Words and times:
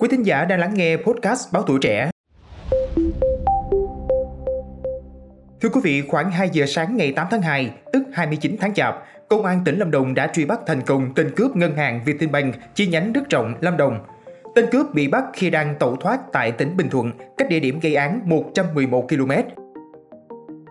Quý 0.00 0.08
thính 0.08 0.22
giả 0.22 0.44
đang 0.44 0.60
lắng 0.60 0.74
nghe 0.74 0.96
podcast 0.96 1.52
Báo 1.52 1.62
Tuổi 1.66 1.78
Trẻ. 1.82 2.10
Thưa 5.60 5.68
quý 5.72 5.80
vị, 5.84 6.02
khoảng 6.08 6.30
2 6.30 6.48
giờ 6.52 6.66
sáng 6.66 6.96
ngày 6.96 7.12
8 7.12 7.26
tháng 7.30 7.42
2, 7.42 7.70
tức 7.92 8.02
29 8.12 8.56
tháng 8.60 8.74
Chạp, 8.74 8.94
Công 9.28 9.44
an 9.44 9.62
tỉnh 9.64 9.78
Lâm 9.78 9.90
Đồng 9.90 10.14
đã 10.14 10.26
truy 10.26 10.44
bắt 10.44 10.60
thành 10.66 10.80
công 10.82 11.14
tên 11.14 11.30
cướp 11.36 11.56
ngân 11.56 11.76
hàng 11.76 12.00
Vietinbank 12.04 12.54
chi 12.74 12.86
nhánh 12.86 13.12
Đức 13.12 13.22
Trọng, 13.28 13.54
Lâm 13.60 13.76
Đồng. 13.76 13.98
Tên 14.54 14.66
cướp 14.72 14.94
bị 14.94 15.08
bắt 15.08 15.24
khi 15.32 15.50
đang 15.50 15.74
tẩu 15.78 15.96
thoát 15.96 16.20
tại 16.32 16.52
tỉnh 16.52 16.76
Bình 16.76 16.88
Thuận, 16.90 17.12
cách 17.36 17.48
địa 17.48 17.60
điểm 17.60 17.80
gây 17.82 17.94
án 17.94 18.20
111 18.24 19.08
km. 19.08 19.32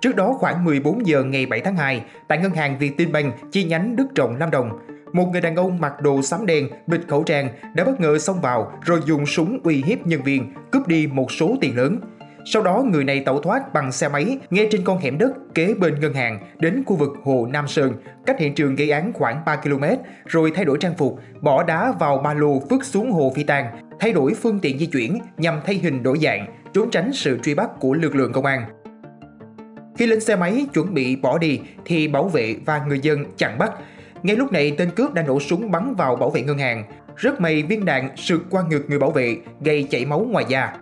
Trước 0.00 0.16
đó 0.16 0.32
khoảng 0.38 0.64
14 0.64 1.06
giờ 1.06 1.24
ngày 1.24 1.46
7 1.46 1.60
tháng 1.60 1.76
2, 1.76 2.02
tại 2.28 2.38
ngân 2.38 2.52
hàng 2.52 2.78
Vietinbank 2.78 3.34
chi 3.52 3.64
nhánh 3.64 3.96
Đức 3.96 4.06
Trọng, 4.14 4.36
Lâm 4.36 4.50
Đồng, 4.50 4.70
một 5.18 5.28
người 5.32 5.40
đàn 5.40 5.56
ông 5.56 5.80
mặc 5.80 6.00
đồ 6.00 6.22
xám 6.22 6.46
đen, 6.46 6.68
bịt 6.86 7.00
khẩu 7.08 7.22
trang 7.22 7.48
đã 7.74 7.84
bất 7.84 8.00
ngờ 8.00 8.18
xông 8.18 8.40
vào 8.40 8.72
rồi 8.82 9.00
dùng 9.06 9.26
súng 9.26 9.60
uy 9.64 9.82
hiếp 9.86 10.06
nhân 10.06 10.22
viên, 10.22 10.52
cướp 10.70 10.88
đi 10.88 11.06
một 11.06 11.32
số 11.32 11.56
tiền 11.60 11.76
lớn. 11.76 11.96
Sau 12.44 12.62
đó 12.62 12.84
người 12.86 13.04
này 13.04 13.22
tẩu 13.26 13.40
thoát 13.40 13.72
bằng 13.72 13.92
xe 13.92 14.08
máy 14.08 14.38
ngay 14.50 14.68
trên 14.70 14.84
con 14.84 14.98
hẻm 14.98 15.18
đất 15.18 15.32
kế 15.54 15.74
bên 15.74 16.00
ngân 16.00 16.14
hàng 16.14 16.38
đến 16.58 16.82
khu 16.86 16.96
vực 16.96 17.08
Hồ 17.22 17.46
Nam 17.50 17.68
Sơn, 17.68 17.92
cách 18.26 18.38
hiện 18.38 18.54
trường 18.54 18.76
gây 18.76 18.90
án 18.90 19.12
khoảng 19.12 19.42
3 19.46 19.56
km, 19.56 19.84
rồi 20.26 20.52
thay 20.54 20.64
đổi 20.64 20.78
trang 20.80 20.94
phục, 20.94 21.18
bỏ 21.40 21.64
đá 21.64 21.92
vào 21.92 22.18
ba 22.18 22.34
lô 22.34 22.58
vứt 22.58 22.84
xuống 22.84 23.10
hồ 23.10 23.32
Phi 23.36 23.42
Tang, 23.42 23.66
thay 24.00 24.12
đổi 24.12 24.34
phương 24.34 24.58
tiện 24.62 24.78
di 24.78 24.86
chuyển 24.86 25.18
nhằm 25.36 25.60
thay 25.66 25.74
hình 25.74 26.02
đổi 26.02 26.18
dạng, 26.18 26.46
trốn 26.72 26.90
tránh 26.90 27.10
sự 27.12 27.38
truy 27.42 27.54
bắt 27.54 27.70
của 27.80 27.94
lực 27.94 28.14
lượng 28.14 28.32
công 28.32 28.46
an. 28.46 28.64
Khi 29.96 30.06
lên 30.06 30.20
xe 30.20 30.36
máy 30.36 30.66
chuẩn 30.74 30.94
bị 30.94 31.16
bỏ 31.16 31.38
đi 31.38 31.60
thì 31.84 32.08
bảo 32.08 32.28
vệ 32.28 32.56
và 32.66 32.84
người 32.88 33.00
dân 33.00 33.24
chặn 33.36 33.58
bắt. 33.58 33.72
Ngay 34.22 34.36
lúc 34.36 34.52
này 34.52 34.74
tên 34.78 34.90
cướp 34.90 35.14
đã 35.14 35.22
nổ 35.22 35.40
súng 35.40 35.70
bắn 35.70 35.94
vào 35.94 36.16
bảo 36.16 36.30
vệ 36.30 36.42
ngân 36.42 36.58
hàng. 36.58 36.84
Rất 37.16 37.40
may 37.40 37.62
viên 37.62 37.84
đạn 37.84 38.16
sượt 38.16 38.40
qua 38.50 38.62
ngực 38.70 38.84
người 38.88 38.98
bảo 38.98 39.10
vệ 39.10 39.36
gây 39.60 39.86
chảy 39.90 40.04
máu 40.04 40.20
ngoài 40.20 40.44
da. 40.48 40.72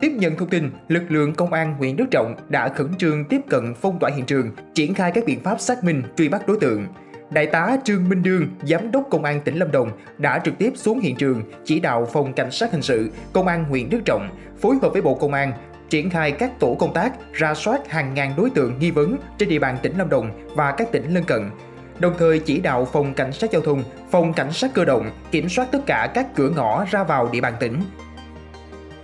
Tiếp 0.00 0.12
nhận 0.16 0.36
thông 0.36 0.48
tin, 0.48 0.70
lực 0.88 1.02
lượng 1.08 1.34
công 1.34 1.52
an 1.52 1.74
huyện 1.78 1.96
Đức 1.96 2.04
Trọng 2.10 2.34
đã 2.48 2.68
khẩn 2.68 2.94
trương 2.98 3.24
tiếp 3.24 3.40
cận 3.48 3.74
phong 3.74 3.98
tỏa 3.98 4.10
hiện 4.16 4.26
trường, 4.26 4.50
triển 4.74 4.94
khai 4.94 5.12
các 5.14 5.24
biện 5.26 5.40
pháp 5.40 5.60
xác 5.60 5.84
minh 5.84 6.02
truy 6.16 6.28
bắt 6.28 6.48
đối 6.48 6.58
tượng. 6.60 6.86
Đại 7.30 7.46
tá 7.46 7.76
Trương 7.84 8.08
Minh 8.08 8.22
Dương, 8.22 8.48
Giám 8.62 8.90
đốc 8.90 9.06
Công 9.10 9.24
an 9.24 9.40
tỉnh 9.44 9.56
Lâm 9.56 9.70
Đồng 9.70 9.90
đã 10.18 10.38
trực 10.44 10.58
tiếp 10.58 10.72
xuống 10.74 11.00
hiện 11.00 11.16
trường 11.16 11.42
chỉ 11.64 11.80
đạo 11.80 12.08
phòng 12.12 12.32
cảnh 12.32 12.50
sát 12.50 12.72
hình 12.72 12.82
sự, 12.82 13.10
Công 13.32 13.46
an 13.46 13.64
huyện 13.64 13.90
Đức 13.90 14.00
Trọng 14.04 14.28
phối 14.58 14.76
hợp 14.82 14.92
với 14.92 15.02
Bộ 15.02 15.14
Công 15.14 15.32
an 15.32 15.52
triển 15.90 16.10
khai 16.10 16.32
các 16.32 16.60
tổ 16.60 16.76
công 16.78 16.94
tác 16.94 17.12
ra 17.32 17.54
soát 17.54 17.90
hàng 17.90 18.14
ngàn 18.14 18.32
đối 18.36 18.50
tượng 18.50 18.78
nghi 18.78 18.90
vấn 18.90 19.16
trên 19.38 19.48
địa 19.48 19.58
bàn 19.58 19.76
tỉnh 19.82 19.98
Lâm 19.98 20.08
Đồng 20.08 20.30
và 20.54 20.72
các 20.72 20.92
tỉnh 20.92 21.14
lân 21.14 21.24
cận. 21.24 21.50
Đồng 21.98 22.14
thời 22.18 22.38
chỉ 22.38 22.60
đạo 22.60 22.84
phòng 22.84 23.14
cảnh 23.14 23.32
sát 23.32 23.50
giao 23.50 23.62
thông, 23.62 23.82
phòng 24.10 24.32
cảnh 24.32 24.52
sát 24.52 24.70
cơ 24.74 24.84
động 24.84 25.10
kiểm 25.30 25.48
soát 25.48 25.68
tất 25.72 25.78
cả 25.86 26.10
các 26.14 26.26
cửa 26.34 26.50
ngõ 26.50 26.84
ra 26.90 27.04
vào 27.04 27.28
địa 27.32 27.40
bàn 27.40 27.54
tỉnh. 27.60 27.82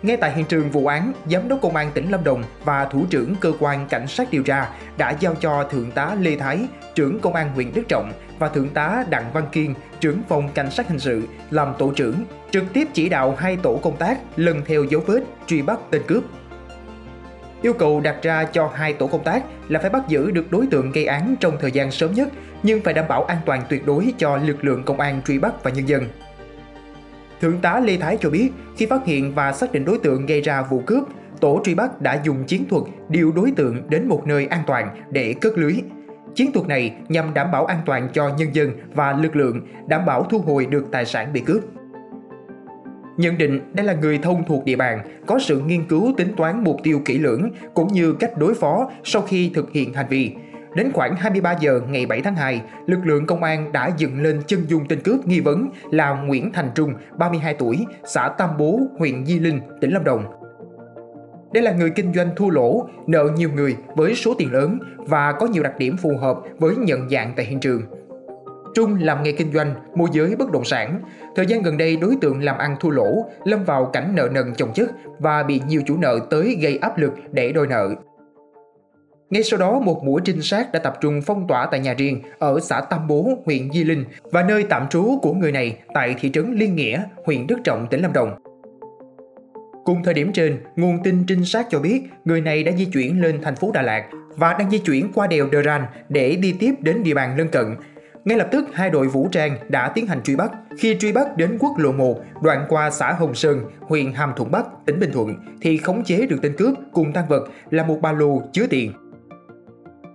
Ngay 0.02 0.16
tại 0.16 0.32
hiện 0.32 0.44
trường 0.44 0.70
vụ 0.70 0.86
án, 0.86 1.12
Giám 1.30 1.48
đốc 1.48 1.58
Công 1.62 1.76
an 1.76 1.90
tỉnh 1.94 2.10
Lâm 2.10 2.24
Đồng 2.24 2.44
và 2.64 2.84
Thủ 2.84 3.04
trưởng 3.10 3.34
Cơ 3.40 3.52
quan 3.58 3.86
Cảnh 3.88 4.06
sát 4.06 4.30
điều 4.30 4.42
tra 4.42 4.68
đã 4.96 5.14
giao 5.20 5.34
cho 5.34 5.64
Thượng 5.64 5.90
tá 5.90 6.16
Lê 6.20 6.36
Thái, 6.36 6.66
trưởng 6.94 7.20
Công 7.20 7.34
an 7.34 7.50
huyện 7.54 7.72
Đức 7.74 7.82
Trọng 7.88 8.12
và 8.38 8.48
Thượng 8.48 8.68
tá 8.68 9.04
Đặng 9.10 9.30
Văn 9.32 9.44
Kiên, 9.52 9.74
trưởng 10.00 10.22
phòng 10.28 10.48
Cảnh 10.54 10.70
sát 10.70 10.88
hình 10.88 10.98
sự 10.98 11.22
làm 11.50 11.74
tổ 11.78 11.92
trưởng, 11.96 12.24
trực 12.50 12.64
tiếp 12.72 12.88
chỉ 12.92 13.08
đạo 13.08 13.36
hai 13.38 13.56
tổ 13.56 13.80
công 13.82 13.96
tác 13.96 14.18
lần 14.36 14.62
theo 14.66 14.84
dấu 14.84 15.00
vết 15.06 15.20
truy 15.46 15.62
bắt 15.62 15.78
tên 15.90 16.02
cướp. 16.06 16.22
Yêu 17.62 17.72
cầu 17.72 18.00
đặt 18.00 18.16
ra 18.22 18.44
cho 18.44 18.70
hai 18.74 18.92
tổ 18.92 19.06
công 19.06 19.24
tác 19.24 19.42
là 19.68 19.80
phải 19.80 19.90
bắt 19.90 20.08
giữ 20.08 20.30
được 20.30 20.50
đối 20.50 20.66
tượng 20.66 20.92
gây 20.92 21.06
án 21.06 21.34
trong 21.40 21.56
thời 21.60 21.70
gian 21.70 21.90
sớm 21.90 22.12
nhất, 22.12 22.28
nhưng 22.62 22.82
phải 22.82 22.94
đảm 22.94 23.04
bảo 23.08 23.24
an 23.24 23.38
toàn 23.46 23.62
tuyệt 23.68 23.86
đối 23.86 24.14
cho 24.18 24.36
lực 24.36 24.64
lượng 24.64 24.82
công 24.82 25.00
an 25.00 25.22
truy 25.26 25.38
bắt 25.38 25.52
và 25.62 25.70
nhân 25.70 25.88
dân. 25.88 26.04
Thượng 27.40 27.60
tá 27.60 27.80
Lê 27.80 27.96
Thái 27.96 28.18
cho 28.20 28.30
biết, 28.30 28.50
khi 28.76 28.86
phát 28.86 29.04
hiện 29.04 29.34
và 29.34 29.52
xác 29.52 29.72
định 29.72 29.84
đối 29.84 29.98
tượng 29.98 30.26
gây 30.26 30.40
ra 30.40 30.62
vụ 30.62 30.82
cướp, 30.86 31.04
tổ 31.40 31.60
truy 31.64 31.74
bắt 31.74 32.00
đã 32.00 32.20
dùng 32.24 32.44
chiến 32.44 32.64
thuật 32.68 32.82
điều 33.08 33.32
đối 33.32 33.50
tượng 33.50 33.90
đến 33.90 34.08
một 34.08 34.22
nơi 34.26 34.46
an 34.46 34.62
toàn 34.66 34.96
để 35.10 35.34
cất 35.40 35.58
lưới. 35.58 35.74
Chiến 36.34 36.52
thuật 36.52 36.66
này 36.66 36.94
nhằm 37.08 37.34
đảm 37.34 37.50
bảo 37.50 37.66
an 37.66 37.80
toàn 37.86 38.08
cho 38.12 38.28
nhân 38.38 38.54
dân 38.54 38.70
và 38.94 39.12
lực 39.12 39.36
lượng, 39.36 39.60
đảm 39.86 40.06
bảo 40.06 40.22
thu 40.30 40.38
hồi 40.38 40.66
được 40.66 40.84
tài 40.92 41.04
sản 41.04 41.32
bị 41.32 41.40
cướp. 41.40 41.62
Nhận 43.16 43.38
định 43.38 43.60
đây 43.72 43.86
là 43.86 43.94
người 43.94 44.18
thông 44.18 44.44
thuộc 44.44 44.64
địa 44.64 44.76
bàn, 44.76 45.00
có 45.26 45.38
sự 45.38 45.60
nghiên 45.66 45.84
cứu 45.84 46.14
tính 46.16 46.32
toán 46.36 46.64
mục 46.64 46.76
tiêu 46.82 47.00
kỹ 47.04 47.18
lưỡng 47.18 47.50
cũng 47.74 47.88
như 47.92 48.12
cách 48.12 48.38
đối 48.38 48.54
phó 48.54 48.90
sau 49.04 49.22
khi 49.22 49.50
thực 49.54 49.72
hiện 49.72 49.92
hành 49.92 50.06
vi. 50.08 50.32
Đến 50.74 50.92
khoảng 50.92 51.16
23 51.16 51.54
giờ 51.60 51.80
ngày 51.88 52.06
7 52.06 52.20
tháng 52.20 52.36
2, 52.36 52.62
lực 52.86 52.98
lượng 53.04 53.26
công 53.26 53.42
an 53.42 53.72
đã 53.72 53.90
dựng 53.96 54.22
lên 54.22 54.42
chân 54.46 54.60
dung 54.68 54.88
tên 54.88 55.00
cướp 55.00 55.26
nghi 55.26 55.40
vấn 55.40 55.68
là 55.90 56.14
Nguyễn 56.14 56.52
Thành 56.52 56.70
Trung, 56.74 56.94
32 57.18 57.54
tuổi, 57.54 57.86
xã 58.04 58.28
Tam 58.28 58.50
Bố, 58.58 58.80
huyện 58.98 59.26
Di 59.26 59.38
Linh, 59.38 59.60
tỉnh 59.80 59.90
Lâm 59.90 60.04
Đồng. 60.04 60.24
Đây 61.52 61.62
là 61.62 61.72
người 61.72 61.90
kinh 61.90 62.14
doanh 62.14 62.28
thua 62.36 62.50
lỗ, 62.50 62.88
nợ 63.06 63.28
nhiều 63.36 63.50
người 63.54 63.76
với 63.96 64.14
số 64.14 64.34
tiền 64.38 64.52
lớn 64.52 64.78
và 64.96 65.32
có 65.32 65.46
nhiều 65.46 65.62
đặc 65.62 65.78
điểm 65.78 65.96
phù 65.96 66.16
hợp 66.20 66.38
với 66.58 66.76
nhận 66.76 67.08
dạng 67.08 67.32
tại 67.36 67.46
hiện 67.46 67.60
trường. 67.60 67.82
Trung 68.74 68.96
làm 69.00 69.22
nghề 69.22 69.32
kinh 69.32 69.52
doanh, 69.52 69.74
môi 69.94 70.08
giới 70.12 70.36
bất 70.36 70.50
động 70.50 70.64
sản. 70.64 71.00
Thời 71.36 71.46
gian 71.46 71.62
gần 71.62 71.76
đây 71.76 71.96
đối 71.96 72.16
tượng 72.20 72.42
làm 72.42 72.58
ăn 72.58 72.76
thua 72.80 72.90
lỗ, 72.90 73.24
lâm 73.44 73.64
vào 73.64 73.84
cảnh 73.84 74.12
nợ 74.14 74.28
nần 74.32 74.54
chồng 74.56 74.72
chất 74.74 74.90
và 75.18 75.42
bị 75.42 75.60
nhiều 75.68 75.82
chủ 75.86 75.96
nợ 75.96 76.18
tới 76.30 76.56
gây 76.60 76.78
áp 76.78 76.98
lực 76.98 77.12
để 77.32 77.52
đòi 77.52 77.66
nợ. 77.66 77.88
Ngay 79.30 79.42
sau 79.42 79.58
đó, 79.60 79.80
một 79.80 80.04
mũi 80.04 80.20
trinh 80.24 80.42
sát 80.42 80.72
đã 80.72 80.78
tập 80.78 80.98
trung 81.00 81.20
phong 81.26 81.48
tỏa 81.48 81.66
tại 81.70 81.80
nhà 81.80 81.94
riêng 81.94 82.22
ở 82.38 82.60
xã 82.60 82.80
Tam 82.80 83.08
Bố, 83.08 83.28
huyện 83.44 83.72
Di 83.72 83.84
Linh 83.84 84.04
và 84.22 84.42
nơi 84.42 84.62
tạm 84.62 84.88
trú 84.88 85.18
của 85.22 85.32
người 85.32 85.52
này 85.52 85.76
tại 85.94 86.14
thị 86.20 86.30
trấn 86.30 86.54
Liên 86.54 86.74
Nghĩa, 86.74 87.02
huyện 87.24 87.46
Đức 87.46 87.58
Trọng, 87.64 87.86
tỉnh 87.90 88.02
Lâm 88.02 88.12
Đồng. 88.12 88.34
Cùng 89.84 90.02
thời 90.04 90.14
điểm 90.14 90.32
trên, 90.32 90.58
nguồn 90.76 91.02
tin 91.02 91.24
trinh 91.26 91.44
sát 91.44 91.66
cho 91.70 91.78
biết 91.78 92.02
người 92.24 92.40
này 92.40 92.62
đã 92.64 92.72
di 92.72 92.84
chuyển 92.84 93.20
lên 93.20 93.38
thành 93.42 93.56
phố 93.56 93.70
Đà 93.74 93.82
Lạt 93.82 94.04
và 94.36 94.56
đang 94.58 94.70
di 94.70 94.78
chuyển 94.78 95.12
qua 95.14 95.26
đèo 95.26 95.48
Đờ 95.52 95.62
Ran 95.62 95.82
để 96.08 96.36
đi 96.36 96.56
tiếp 96.58 96.74
đến 96.80 97.02
địa 97.02 97.14
bàn 97.14 97.38
lân 97.38 97.48
cận. 97.48 97.76
Ngay 98.24 98.38
lập 98.38 98.48
tức, 98.52 98.64
hai 98.72 98.90
đội 98.90 99.08
vũ 99.08 99.28
trang 99.32 99.56
đã 99.68 99.88
tiến 99.88 100.06
hành 100.06 100.22
truy 100.22 100.36
bắt. 100.36 100.50
Khi 100.78 100.96
truy 101.00 101.12
bắt 101.12 101.36
đến 101.36 101.56
quốc 101.60 101.78
lộ 101.78 101.92
1, 101.92 102.20
đoạn 102.42 102.66
qua 102.68 102.90
xã 102.90 103.12
Hồng 103.12 103.34
Sơn, 103.34 103.64
huyện 103.80 104.12
Hàm 104.12 104.32
Thuận 104.36 104.50
Bắc, 104.50 104.66
tỉnh 104.86 105.00
Bình 105.00 105.10
Thuận, 105.12 105.34
thì 105.60 105.76
khống 105.76 106.04
chế 106.04 106.26
được 106.26 106.36
tên 106.42 106.56
cướp 106.58 106.74
cùng 106.92 107.12
tăng 107.12 107.28
vật 107.28 107.48
là 107.70 107.82
một 107.84 107.98
ba 108.02 108.12
lô 108.12 108.42
chứa 108.52 108.66
tiền. 108.66 108.92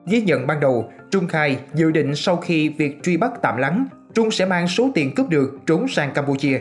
Ghi 0.05 0.21
nhận 0.21 0.47
ban 0.47 0.59
đầu, 0.59 0.91
Trung 1.11 1.27
khai 1.27 1.59
dự 1.73 1.91
định 1.91 2.15
sau 2.15 2.37
khi 2.37 2.69
việc 2.69 3.03
truy 3.03 3.17
bắt 3.17 3.31
tạm 3.41 3.57
lắng, 3.57 3.85
Trung 4.13 4.31
sẽ 4.31 4.45
mang 4.45 4.67
số 4.67 4.89
tiền 4.95 5.15
cướp 5.15 5.29
được 5.29 5.59
trốn 5.65 5.87
sang 5.87 6.13
Campuchia. 6.13 6.59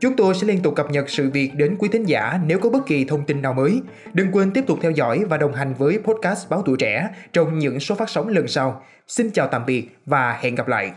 Chúng 0.00 0.16
tôi 0.16 0.34
sẽ 0.34 0.46
liên 0.46 0.62
tục 0.62 0.74
cập 0.76 0.90
nhật 0.90 1.10
sự 1.10 1.30
việc 1.30 1.50
đến 1.54 1.76
quý 1.78 1.88
thính 1.92 2.04
giả 2.04 2.40
nếu 2.46 2.58
có 2.58 2.70
bất 2.70 2.86
kỳ 2.86 3.04
thông 3.04 3.24
tin 3.24 3.42
nào 3.42 3.52
mới. 3.52 3.80
Đừng 4.12 4.32
quên 4.32 4.50
tiếp 4.50 4.64
tục 4.66 4.78
theo 4.82 4.90
dõi 4.90 5.24
và 5.28 5.36
đồng 5.36 5.54
hành 5.54 5.74
với 5.74 5.98
podcast 5.98 6.48
Báo 6.48 6.62
Tuổi 6.66 6.76
Trẻ 6.78 7.08
trong 7.32 7.58
những 7.58 7.80
số 7.80 7.94
phát 7.94 8.10
sóng 8.10 8.28
lần 8.28 8.48
sau. 8.48 8.84
Xin 9.08 9.30
chào 9.30 9.48
tạm 9.48 9.66
biệt 9.66 9.88
và 10.06 10.38
hẹn 10.40 10.54
gặp 10.54 10.68
lại! 10.68 10.92